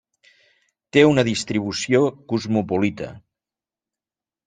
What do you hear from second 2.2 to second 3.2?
cosmopolita.